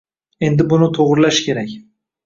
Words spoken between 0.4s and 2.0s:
Endi buni to‘g‘rilash kerak.